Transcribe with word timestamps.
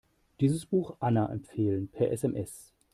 Dieses 0.39 0.65
Buch 0.65 0.97
Anna 0.99 1.31
empfehlen, 1.31 1.87
per 1.87 2.11
SMS. 2.11 2.73